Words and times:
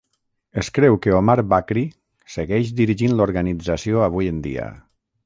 Es 0.61 0.69
creu 0.77 0.95
que 1.05 1.11
Omar 1.17 1.35
Bakri 1.53 1.83
segueix 2.37 2.71
dirigint 2.79 3.13
l"organització 3.19 4.03
avui 4.07 4.31
en 4.35 4.41
dia. 4.49 4.67